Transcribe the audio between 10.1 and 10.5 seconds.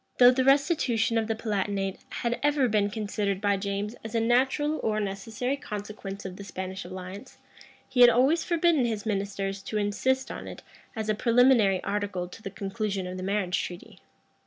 on